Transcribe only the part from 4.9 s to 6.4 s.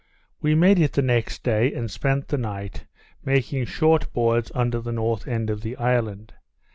north end of the island.